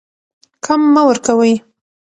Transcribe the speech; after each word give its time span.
کم 0.65 0.81
مه 0.93 1.01
ورکوئ. 1.07 1.53